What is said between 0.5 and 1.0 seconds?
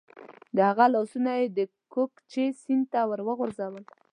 د هغوی